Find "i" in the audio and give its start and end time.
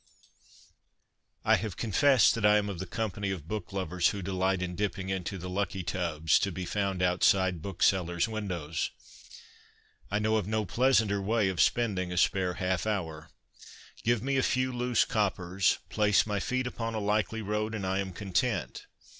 1.45-1.57, 2.43-2.57, 10.09-10.17, 17.85-17.99